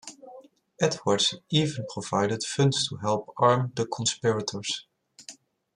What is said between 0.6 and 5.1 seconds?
Edwards even provided funds to help arm the conspirators.